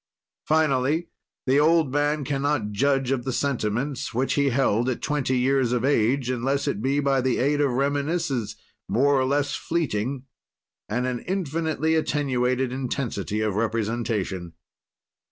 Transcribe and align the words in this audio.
"Finally, 0.47 1.09
the 1.45 1.59
old 1.59 1.91
man 1.93 2.23
can 2.23 2.41
not 2.41 2.71
judge 2.71 3.11
of 3.11 3.23
the 3.23 3.31
sentiments 3.31 4.15
which 4.15 4.33
he 4.33 4.49
held 4.49 4.89
at 4.89 4.99
twenty 4.99 5.37
years 5.37 5.71
of 5.71 5.85
age, 5.85 6.27
unless 6.31 6.67
it 6.67 6.81
be 6.81 6.99
by 6.99 7.21
the 7.21 7.37
aid 7.37 7.61
of 7.61 7.69
reminiscences, 7.69 8.55
more 8.89 9.13
or 9.13 9.25
less 9.25 9.53
fleeting, 9.53 10.23
and 10.89 11.05
an 11.05 11.19
infinitely 11.19 11.93
attenuated 11.93 12.71
intensity 12.73 13.41
of 13.41 13.53
representation. 13.53 14.53